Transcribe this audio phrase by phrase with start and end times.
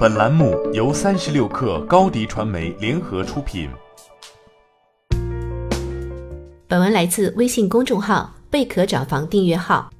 [0.00, 3.68] 本栏目由三十六氪高低传媒联合出品。
[6.66, 9.90] 本文来自微信公众号“贝壳找房”订阅号。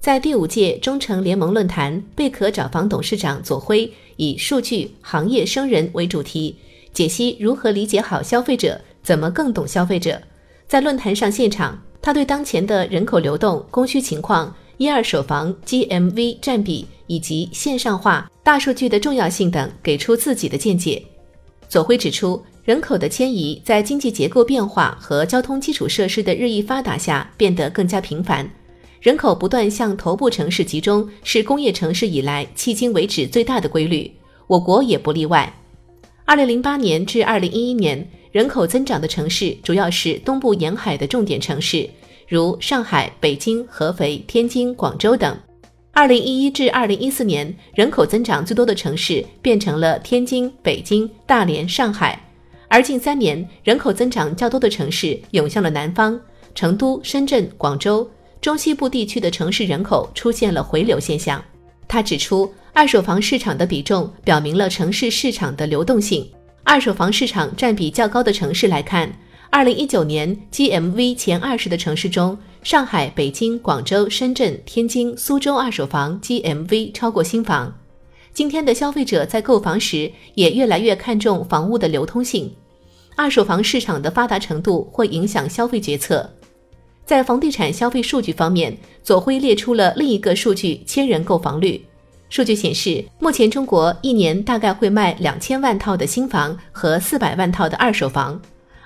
[0.00, 6.56] 在第五届中诚联盟论坛，贝壳找房董事长左晖以“数据行业生人”为主题，
[6.94, 10.18] 解析如何理解好消费者，怎么更懂消费者。
[10.66, 14.56] 在论坛上现场，他对当前的人口流动、供需情况。
[14.82, 21.00] 一二手房 GMV 占比以及线上化、大数据的重要性等，给出自己的见解。
[21.68, 28.50] 左晖指出，人口的迁移在经济结构变化和交通基础设施的日益发达下变得更加频繁，
[29.00, 34.10] 人口不断向头部城市集中，是工业城市以来迄今为止最大的规律，
[34.48, 35.54] 我国也不例外。
[36.24, 41.88] 二零零八年至二零一一年，人口增长的城市主要是东部沿海的重点城市。
[42.32, 45.36] 如上海、北京、合肥、天津、广州等。
[45.90, 52.18] 二零一一至二零一四年，人口增长最多的城市变成了天津、北京、大连、上海。
[52.68, 56.18] 而近三年，人口增长较多的城市涌向了南方，
[56.54, 58.10] 成都、深圳、广州。
[58.40, 61.44] 中西部地区的城市人口出现了回流现象。
[61.86, 66.26] 他指出，二手房市场的比重表明了城市市场的流动性。
[66.64, 69.12] 二手房市场占比较高的城市来看。
[69.54, 77.70] 二零一九年 GMV 前二十的城市中，上海、北京、广州、深圳、天津、苏州二手房 GMV 超过新房。
[78.32, 82.50] 今天的消费者在购房时也越来越看重房屋的流通性，
[83.14, 86.26] 二手房市场的发达程度会影响消费决策。
[87.04, 91.84] 在房地产消费数据方面，左晖列出了另一个数据：千人购房率。
[92.30, 98.40] 数据显示，目前中国一年大概会卖两千万套的新房和四百万套的二手房。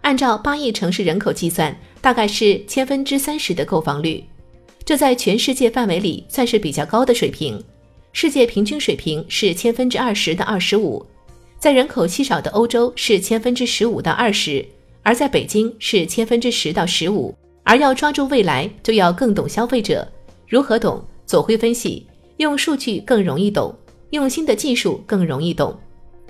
[0.07, 4.23] 按照八亿城市人口计算，大概是千分之三十的购房率，
[4.85, 7.61] 这在全世界范围里算是比较高的水平。
[8.13, 11.05] 世界平均水平是千分之二十到二十五，
[11.59, 14.65] 在人口稀少的欧洲是千分之十五到二十，
[15.03, 17.35] 而在北京是千分之十到十五。
[17.65, 20.07] 而要抓住未来，就要更懂消费者。
[20.47, 21.05] 如何懂？
[21.27, 23.75] 左晖分析：用数据更容易懂，
[24.11, 25.77] 用新的技术更容易懂。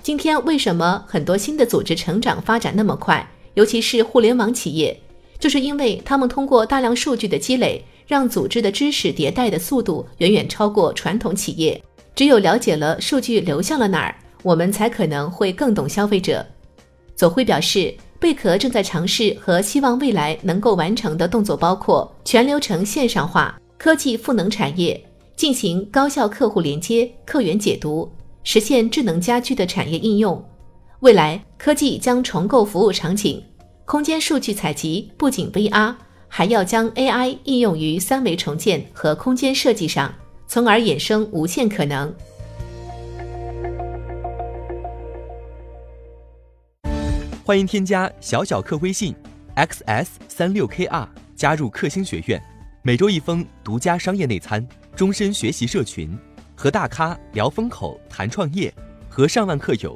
[0.01, 3.23] 今天为什么很多新的组织成长发展那么快？
[3.57, 4.95] 尤其是互联网企业，
[5.39, 11.81] 就是因为他们通过大量数据的积累，让组织的知识迭代的速度远远超过传统企业。
[12.13, 16.45] 只有了解了数据流向了哪儿，我们才可能会更懂消费者。
[17.15, 25.03] 左晖表示，贝壳正在尝试和希望未来能够完成的动作包括全流程线上化、科技赋能产业、
[25.35, 28.07] 进行高效客户连接、客源解读、
[28.43, 30.39] 实现智能家居的产业应用。
[31.01, 33.43] 未来科技将重构服务场景，
[33.85, 35.95] 空间数据采集不仅 VR，
[36.27, 40.11] 还要将 AI 应用于三维重建和空间设计上，
[40.47, 42.11] 从而衍生无限可能。
[47.45, 49.13] 欢迎添加小小客微信
[49.55, 52.41] xs 三六 kr 加入克星学院，
[52.81, 56.17] 每周一封独家商业内参，终身学习社群，
[56.55, 58.73] 和大咖聊风口谈创业，
[59.07, 59.95] 和上万客友。